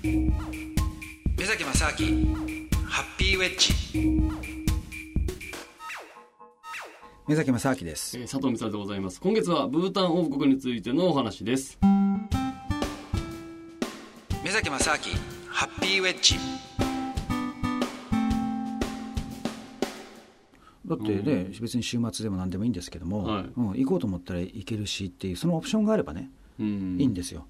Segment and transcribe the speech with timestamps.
[0.00, 0.30] 目
[1.44, 2.36] 崎正明
[2.86, 3.74] ハッピーウェッジ
[7.26, 9.20] 目崎正明です、えー佐藤美沙でございます。
[9.20, 11.80] 今月はブータン王国についてのお話です。
[14.44, 14.98] 目崎正明
[15.48, 16.36] ハッピーウェッジ
[20.86, 26.30] だってね、別に週末でも何でもいいんですけども、はいうん、行こうと思ったら行けるしっていうそのオプションがあればね、
[26.60, 26.96] うん。
[27.00, 27.46] いいんですよ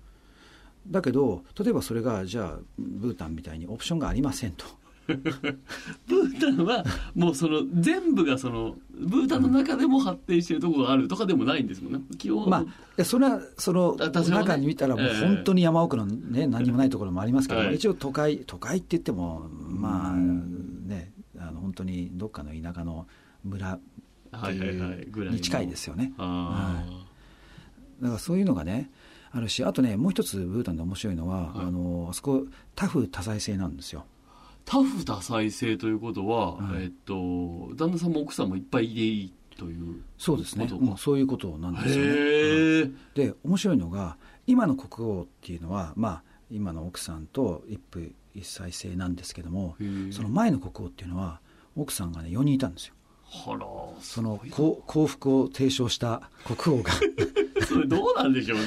[0.87, 4.65] だけど例えばそれがじゃあブータンみたいにオプションがありませんと。
[5.09, 12.01] ブータンは、もうその、全部がその、ブータンの中でも発展してるところがあるとかでもないんですもんね。
[12.19, 12.51] 基本。
[12.51, 12.65] まあ、
[12.95, 15.21] でそれはその中に見たら、もうええ。
[15.21, 17.77] 本当に山奥の、ね、何もないところもありますけど、はい。
[17.77, 23.07] 一応都会、都会って言っても、まあね、あの本当にどっかの田舎の
[23.45, 26.13] 村ってはいうに近いですよね。
[26.19, 26.85] あ
[28.03, 28.91] だからそういうのがね、
[29.31, 34.05] あるし、あとね、もう一つブータンで面白いのは、はいあのあそこ、タフ多彩性なんですよ。
[34.65, 37.15] タフ多彩性ということは、はいえっと、
[37.75, 40.03] 旦那さんも奥さんもいっぱいいでいいという。
[40.19, 42.11] そうですね、もうそういうことなんですよね。
[42.11, 42.91] へえ。
[43.15, 48.01] で面白いのが今の国王っていうのは、まあ、今の奥さんと一夫
[48.35, 49.77] 一妻制なんですけども
[50.11, 51.41] その前の国王っていうのは
[51.77, 52.95] 奥さんがね4人いたんですよ
[54.01, 56.93] その幸幸福を提唱した国王が。
[57.67, 58.65] それどうなんでしょうね。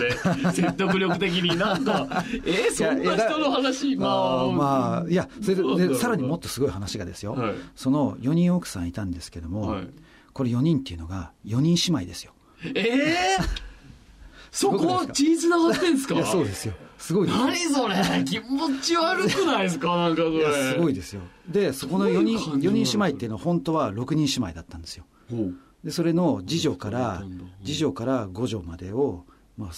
[0.54, 7.54] 説得力的になんか、 えー、そんな人の話、まあ、まあいやそれででさらにもっとすごい話がですよ、はい。
[7.76, 9.88] その4人奥さんいたんですけども、はい。
[10.34, 12.34] これ4人っていうのが4人姉妹ですよ。
[12.64, 13.16] ええ
[14.52, 16.23] そこは血つながってんすか？
[16.26, 17.96] そうですよすごい何それ。
[18.26, 19.96] 気持ち悪くないですか？
[19.98, 20.74] なんかそれ。
[20.74, 21.22] すごいですよ。
[21.50, 25.06] でそこの4人どういう感情4人姉妹っていうのは本当は6人姉妹だったんですよ。
[25.84, 27.24] でそれの次女から
[27.66, 29.26] 次女から五女までを、
[29.58, 29.72] まあ、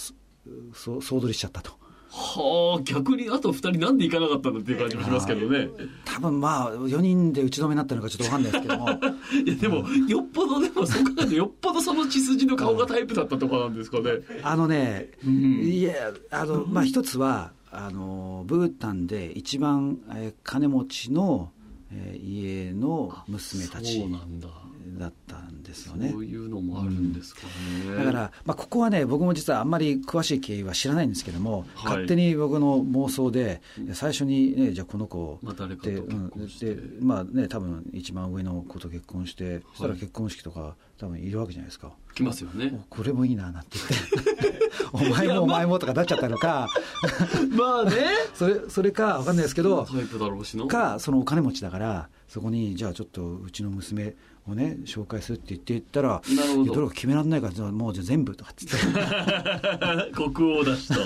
[0.72, 1.72] 総取りしちゃったと
[2.16, 5.68] はあ、逆にあと二人なんで行かなかったんだっていう感じもしますけどね。
[6.04, 8.88] 多分まあ4人で打ち止めになったのかちょっと分かんないですけども
[9.44, 14.10] いや、でも、よっぽど、でも、そう考えると、よっぽどその血筋の顔がタイプだったとかなんですかね。
[14.44, 15.28] あのね、ん
[15.64, 21.50] いやあのまあ一つはあのブータンで一番、えー金持ちの、
[21.90, 24.00] えー家の娘たち
[24.40, 24.48] だ。
[24.98, 25.33] だったん
[25.74, 26.10] ですよね。
[26.10, 27.42] そういうのもあるんですか
[27.88, 27.96] ね。
[27.96, 31.86] だから、まあ、ここはね、僕も実はあんまり詳しい経緯は知らないんですけども、はい。
[31.86, 33.60] 勝手に僕の妄想で、
[33.92, 36.66] 最初にね、じゃあこの子まあ誰かとで結婚して。
[36.66, 41.92] うんでまあね、多分一番上の子と結婚して、そしたら結婚式とか、多分いるわけじゃないですか。
[42.14, 42.72] 来ますよね。
[42.90, 44.60] おこれもいいな、なんて言って、
[44.92, 46.68] お前もお前もとかなっちゃったのか、
[47.50, 47.92] まあね。
[48.34, 49.86] それそれかわかんないですけど。
[50.68, 54.14] か、そのお金持ちだから、そこに、じゃあちょっとうちの娘
[54.48, 60.12] をね、紹介するって言って言ったら、なるほどれか決められないから、じゃあもうじゃあ全部とかって言って。
[60.12, 61.00] 国王だしと。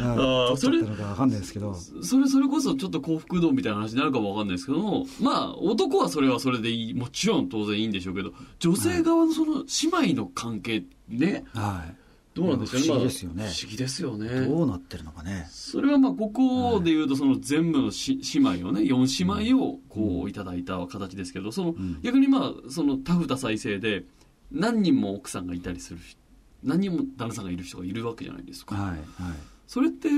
[0.00, 1.74] ああー取っちゃったのかわかんないですけど。
[1.74, 6.94] それ、それこそちょっと幸福度みたいな話になるかもわかんないですけども、まあ、男はそれはそれでいい。
[6.94, 9.64] もちろん当然いいんでしょうけど、女性側のその
[10.02, 11.94] 姉妹の関係ね、はい。
[12.32, 12.86] どうなんでしょうね。
[12.86, 14.46] 不思議ですよねまあ不思議ですよね。
[14.46, 15.46] どうなってるのかね。
[15.50, 24.04] それはまあ、ここで言うと、その全部のし姉妹をね、4姉妹をこういただいた形ですけど、その逆にまあ、そのタフ多再生で、
[24.52, 26.16] 何人も奥さんがいたりするし、
[26.62, 28.74] 何人も旦那さんがいる人がいるわけじゃないですか。
[28.74, 28.90] はい。
[28.90, 29.34] は
[29.70, 30.08] それって、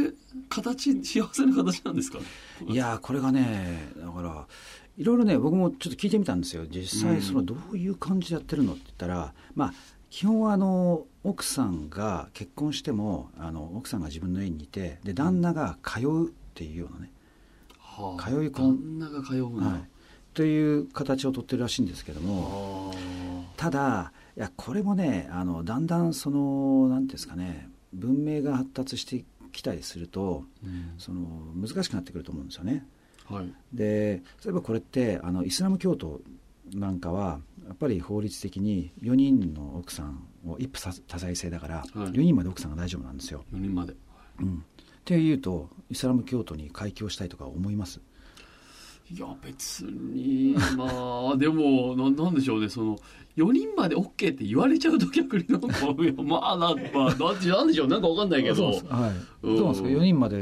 [0.49, 2.21] 形、幸せな形なんですか
[2.67, 2.73] い。
[2.73, 4.47] いやー、これがね、だから、
[4.97, 6.65] いろいろね、僕もちょっと聞いてみたんですよ。
[6.71, 9.75] 実際、その、どういう感じでやってるのって言ったら、まあ、
[10.09, 17.13] 基本はあの、奥さんが結婚しても、あの、奥さんが自分の家にいて、で、旦那が通うっていうようなね、
[17.79, 19.67] はあ通い込ん旦那が通うんだ。
[19.67, 19.89] はい。
[20.33, 32.87] という形をとってるらしいんですけども、あただ、いや、これもね、あの、だんだんその、なんていうんですかね、文明が発達してきたりすると、ーうんその、難しくなってくると思うんですよね。
[33.27, 33.55] はい。
[33.73, 36.21] で、例えばこれって、あの、イスラム教徒
[36.75, 43.45] なんかは、やっぱり法律的に4人の奥さんを一夫多妻制だから、はい4人まで奥さんが大丈夫なんですよ。
[43.53, 43.95] 4人まで。
[44.41, 44.55] うん。
[44.57, 44.59] っ
[45.05, 48.01] ていうと、イスラム教徒に開教したいとか思います？
[49.11, 52.99] いや、別に、まあ、でも、ななんでしょうね、その、
[53.37, 55.69] 4人まで OK って言われちゃうと逆になんか、
[56.23, 58.77] まあ、なんまあ、なんなんでしょう、なんかわかんないけど、はい。
[59.43, 59.57] うん。
[59.57, 60.37] どうなんですか ?4 人まで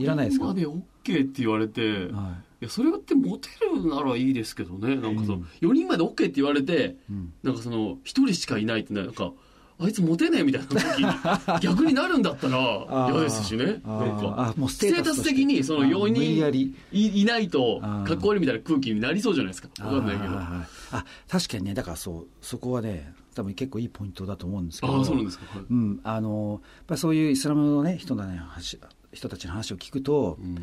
[0.00, 2.52] いらないですか4人まで OK って言われて、はい。
[2.62, 4.96] や、それってモテるならいいですけどね。
[4.96, 7.32] なんかその、うん4人まで OK って言われて、うん。
[7.42, 9.32] なんかその、1人しかいないってねなんか、
[9.78, 13.64] あいつモテねえみたいな時に 逆になるんだったら嫌ですしね。
[13.64, 16.74] なんかあもうスステータス的にそのあ4無理やり。
[16.92, 19.68] 人いいないとかっこ悪いみたいな空気になりそうじゃないですか。
[19.84, 20.34] わかんないけど。
[20.34, 25.46] あ確かにね、だからそう、そこはね、多分結構いいポイントだと思うんですけど、ああ、そうなんですか。
[25.46, 25.64] はい。
[25.68, 28.78] うん、あのやっぱりそういうイスラムの、ね、人の、ね、話
[29.12, 30.58] 人たちの話を聞くと、うん。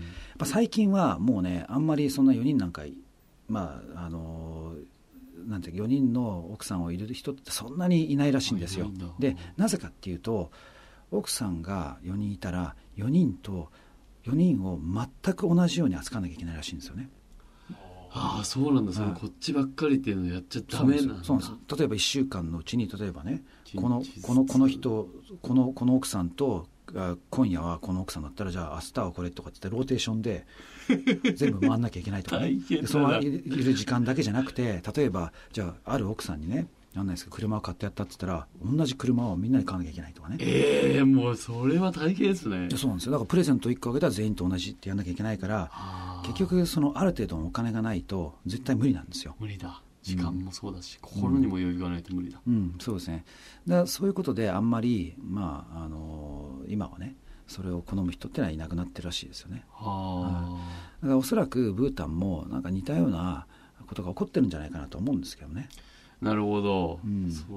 [0.46, 2.84] 最近はもうねあんまりそんな4人なんか
[3.48, 4.49] まああの
[5.50, 8.92] なんていうか4人の奥さんをいる人ってそんなにいないらしいんですよ。
[9.19, 10.51] でなぜかっていうと
[11.12, 13.72] 奥さんが4人いたら4人と
[14.25, 17.10] 4人を全く同じように扱わなきゃいけないらしいんですよね。
[18.12, 18.94] ああそうなんだ。
[18.94, 21.24] そのはいこっちばっかりっていうのやっちゃダメなんだ。
[21.24, 21.78] そうなんです。
[21.78, 23.44] 例えば1週間のうちに例えばね
[23.75, 25.07] このこのこの人
[25.42, 26.79] このこの奥さんとあ
[27.30, 30.46] 今夜はこの奥さんだったらじゃあ明日はこれとかって言ってローテーションで
[31.36, 32.60] 全部回んなきゃいけないとかね。
[32.86, 40.38] そのいいる時間だけじゃなくて例えばじゃあある奥さんにねなんないですけど車を買ってやったって言ったら同じ車をみんなで買わなきゃいけないとかね。
[40.40, 42.68] ええもうそれは大変ですね。
[42.68, 43.12] でそうなんですよ。
[43.12, 45.72] だからプレゼント1個あげたら全員と同じってやんなきゃいけないから
[46.24, 49.36] 結局そのある程度のお金がないと絶対無理なんですよ。
[49.40, 49.82] 無理だ
[50.16, 53.26] 時間もそうだし、心にも余裕がないと無理だ、うん、そうですね。
[53.68, 57.16] だそういうことであんまり、まあ、あの今はね
[57.48, 59.66] それを好む人ってのはいなくなってるらしいですよね。
[59.72, 60.60] は
[61.02, 63.48] だからおそらくブータンもなんか似たような
[63.88, 65.70] ことが起こってるんじゃないかなと思うんですけどね。
[66.22, 67.32] あなるほど、うん。
[67.32, 67.48] そう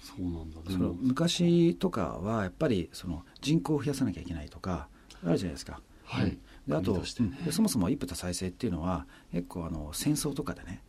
[0.00, 0.60] そうなんだ。
[0.66, 4.88] でそのも昔とかはやっぱりその人口を増やさなきゃいけないとか
[5.24, 6.24] あるじゃないですか、はい。
[6.24, 6.38] うん。
[6.66, 7.02] であとね。
[7.50, 10.82] そもそも一夫多妻制っていうのは結構あの戦争とかでね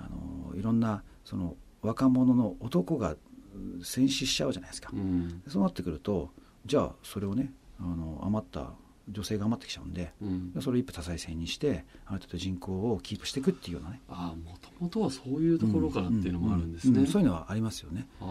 [0.00, 3.16] あのいろんなその若者の男が
[3.54, 5.42] うん戦死しちゃうじゃないですか、うん。
[5.48, 6.30] そうなってくると
[6.66, 8.72] じゃあそれをねあの余った
[9.08, 10.52] 女性が余ってきちゃうんでうん。
[10.60, 14.00] それを一夫多妻制にしてある程度人口をキープしていくっていうようなね。
[14.08, 18.08] ああもともとはそういうところからっていうのもあるんですね、ううそういうのはありますよね。
[18.20, 18.24] あ。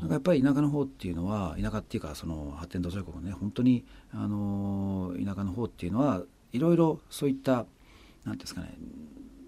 [0.00, 6.22] なんかやっぱり田舎の方っていうのは田舎っていうかその発展途上国のね本当にあの田舎の方っていうのは
[6.52, 8.76] いろいろそういったなんていうんですかね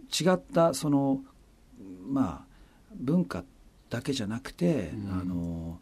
[0.09, 1.23] 違ったその
[2.07, 3.45] まあ文化
[3.91, 5.21] だけじゃなくて、うん。
[5.21, 5.81] あの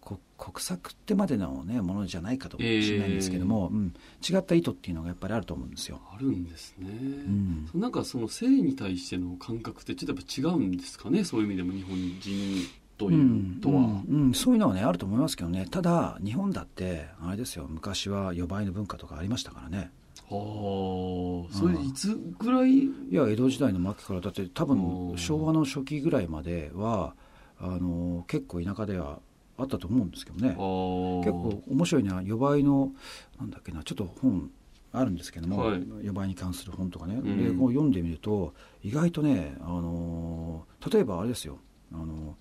[0.00, 3.94] こ国策ってまでの、ね、ものじゃないかともしれないんですけども、うん、
[4.28, 6.00] 違った意図っていうのがやっぱりあると思うんですよ。
[6.12, 7.70] あるんですね、ん。
[7.74, 11.22] なんかその性に対しての感覚ってちょっとやっぱ違うんですかね？
[11.22, 12.66] そういう意味でも日本人
[12.98, 13.84] というとは、うん。
[13.84, 14.22] うん。
[14.22, 14.34] うん。
[14.34, 15.68] そういうのはねあると思いますけどね。
[15.70, 17.66] ただ日本だってあれですよ。
[17.68, 19.92] 昔は予売の文化とかありましたからね
[20.30, 21.54] はあ。
[21.54, 22.70] それいつぐらい？
[22.70, 27.14] いや江戸時代の末期からだって多お分ー昭和の初期ぐらいまでは
[27.58, 29.20] あの結構田舎では
[29.58, 30.48] あったと思うんですけどね。
[30.50, 32.92] 結構面白いのは予売の
[33.38, 34.50] なんだっけなちょっと本
[34.94, 35.82] あるんですけども、はい。
[36.02, 37.22] 予売に関する本とかね、ん。
[37.22, 41.58] でこう読んでみると意外とね、あの例えばあれですよ、
[41.92, 42.36] あの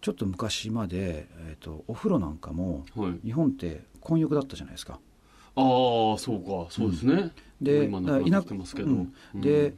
[0.00, 3.18] ちょっと昔まで、えー、とお風呂なんかもはい。
[3.24, 5.00] 日本って混浴だったじゃないですか。
[5.56, 7.30] ああそうかそうですね、
[7.60, 8.92] で今なくなってますけど、う
[9.38, 9.40] ん。
[9.40, 9.74] で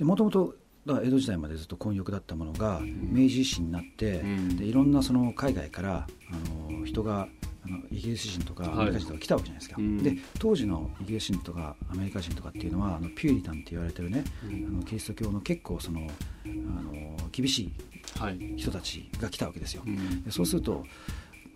[0.00, 0.56] もともと
[0.86, 4.56] 江戸時代までずっと混浴だったものが明治維新になって、うん。
[4.56, 7.28] でいろんなその海外からあの人が
[7.62, 8.72] あのイギリス人とかはい。
[8.72, 10.02] アメリカ人とか来たわけじゃないですか、うん。
[10.02, 14.66] で当時のイギリス人とかアメリカ人とかっていうのはあのピューリタンって言われてるね、うん。
[14.66, 17.72] あのキリスト教の結構そのあの厳しい
[18.18, 20.24] はい、人たちが来たわけですよ、うん。
[20.24, 20.84] でそうすると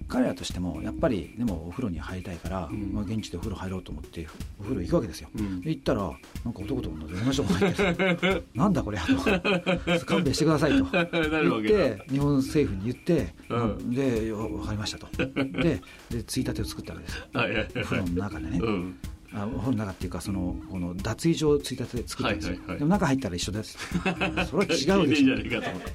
[0.09, 2.93] 彼らとしてもやっぱりでもお風呂に入りたいから、うん。
[2.93, 4.27] まあ、現地でお風呂入ろうと思って
[4.61, 5.61] お風呂行くわけですよ、うん。
[5.61, 8.45] で行ったらなんか男と女で同じとこ入ってる。
[8.55, 10.85] なんだこれと勘弁してくださいと。
[10.91, 13.91] 言って日本政府に言って、うん。
[13.91, 15.09] で分かりましたと。
[15.17, 15.81] で
[16.11, 17.25] でついたてを作ったわけですよ。
[17.35, 18.99] お風呂の中でね、うん
[19.35, 22.79] あお風呂の中っていうかそのこの脱衣所をついたてで作ったんですよ、はいはいはい。
[22.79, 23.79] でも中入ったら一緒です。
[23.91, 25.37] それは違うでしょ。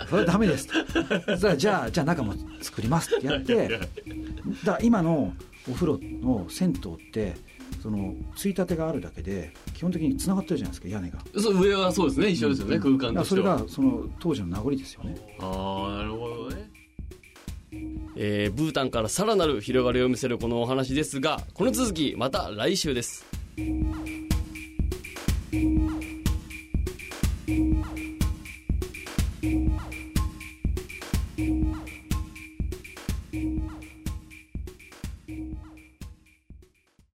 [0.07, 0.73] それはダメですと
[1.37, 3.87] じゃあじゃあじゃあ中も作りますってやってだか
[4.65, 5.33] ら今の
[5.69, 7.35] お風呂の銭湯って
[7.81, 16.69] そのついたてがあるだけで基本的に繋がってるじゃないですか屋根がそう上はそうですね一緒ですよね、空間だからそれとしてはがその当時の名残ですよねああなるほどね
[18.15, 24.18] えーブータンからさらなる広がりを見せるこのお話ですがこの続きまた来週です Música